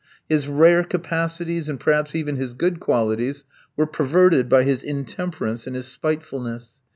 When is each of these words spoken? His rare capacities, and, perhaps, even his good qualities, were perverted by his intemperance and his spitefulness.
His 0.27 0.47
rare 0.47 0.83
capacities, 0.83 1.69
and, 1.69 1.79
perhaps, 1.79 2.15
even 2.15 2.35
his 2.35 2.55
good 2.55 2.79
qualities, 2.79 3.43
were 3.77 3.85
perverted 3.85 4.49
by 4.49 4.63
his 4.63 4.81
intemperance 4.81 5.67
and 5.67 5.75
his 5.75 5.85
spitefulness. 5.85 6.81